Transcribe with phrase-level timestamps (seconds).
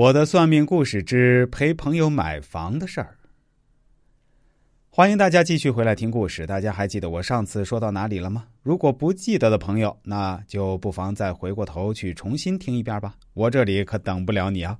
[0.00, 3.18] 我的算命故事之陪朋友买房的事儿。
[4.88, 6.46] 欢迎大家继续回来听故事。
[6.46, 8.46] 大家还记得我上次说到哪里了吗？
[8.62, 13.14] 如果不记得的朋友，那就不妨再回过头去重新听一遍吧。
[13.34, 14.78] 我这里可等不了你啊。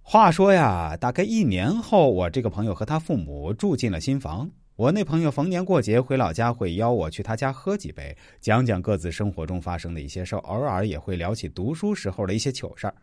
[0.00, 4.48] 话说呀，大概一年后，我这个朋友和他父母住进了新房。
[4.76, 12.94] 我那朋友逢年过节回老家，会邀我去他家喝几杯，讲讲各自生活中发生的一些事儿，偶尔也会聊起读书时候的一些糗事儿。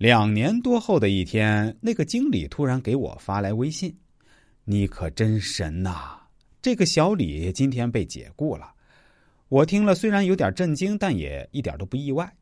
[0.00, 3.94] 两年多后的一天，那个经理突然给我发来微信
[4.64, 6.18] ：“你可真神呐！
[6.62, 8.72] 这个小李今天被解雇了。”
[9.50, 12.34] 我听了虽然有点震惊，但也一点都不意外。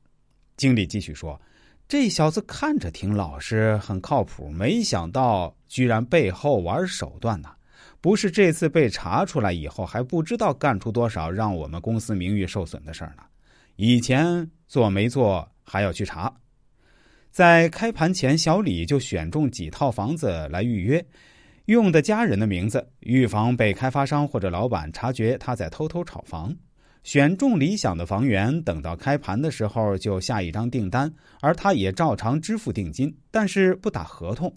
[0.57, 1.41] 经理继续说
[1.89, 7.49] ：“这小子看着挺老实，很靠谱，没想到居然背后玩手段呢！
[8.01, 13.25] 不是这次被查出来以后，还不知道干出多少让我们公司名誉受损的事儿呢。
[13.75, 16.33] 以前做没做还要去查。”
[17.31, 21.05] 在开盘前，小李就选中几套房子来预约，
[21.67, 26.55] 用的家人的名字，预防被开发商或者老板察觉他在偷偷炒房。
[27.05, 34.53] 选中理想的房源，等到开盘的时候就下一张订单，而他也照常支付定金，但是不打合同。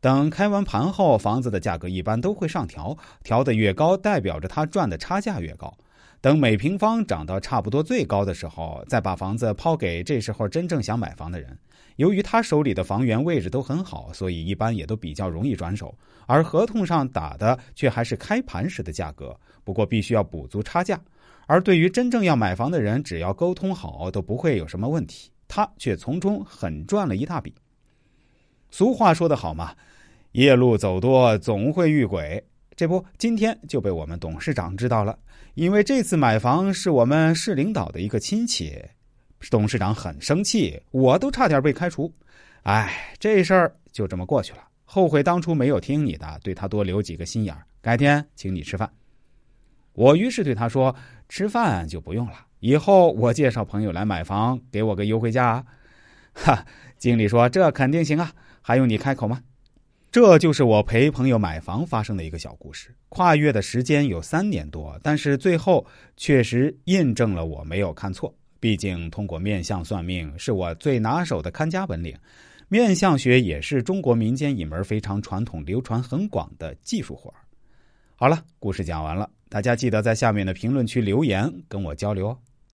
[0.00, 5.72] 等开完盘后，房子的价格一般都会上调，调的越高，代表着他赚的差价越高。
[6.20, 11.56] 等每平方涨到差不多最高的时候，再把房子抛给这时候真正想买房的人。
[11.96, 15.96] 由于他手里的房源位置都很好，所以一般也都比较容易转手。
[16.26, 21.00] 而合同上打的却还是开盘时的价格，不过必须要补足差价。
[21.46, 25.30] 而对于真正要买房的人，只要沟通好，都不会有什么问题。
[25.46, 27.54] 他却从中狠赚了一大笔。
[28.70, 29.74] 俗话说得好嘛，
[30.32, 32.42] 夜路走多总会遇鬼。
[32.74, 35.16] 这不，今天就被我们董事长知道了。
[35.54, 38.76] 因为这次买房是我们市领导的一个亲戚，
[39.50, 42.12] 董事长很生气，我都差点被开除。
[42.62, 44.58] 哎，这事儿就这么过去了。
[44.84, 47.64] 后悔当初没有听你的，对他多留几个心眼儿。
[47.80, 48.90] 改天请你吃饭。
[49.92, 50.94] 我于是对他说
[51.28, 55.64] ：“吃饭就不用了，以后我介绍朋友来买房，给我个优惠价。”。
[56.34, 56.64] 哈，
[56.98, 59.40] 经理说：“这肯定行啊，还用你开口吗？”
[60.10, 65.84] 这就是我陪朋友买房发生的一个小故事，跨越的时间有三年多，但是最后
[66.16, 68.32] 确实印证了我没有看错。
[68.64, 72.16] 毕竟通过面相算命是我最拿手的看家本领，
[72.66, 77.30] 面相学也是中国民间一门非常传统、流传很广的技术活
[78.16, 82.38] 好了，故事讲完了，大家记得在下面的评论区留言跟我交流哦。